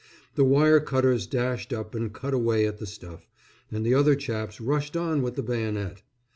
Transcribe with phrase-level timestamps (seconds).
[0.33, 3.29] The wire cutters dashed up and cut away at the stuff,
[3.71, 6.01] and the other chaps rushed on with the bayonet.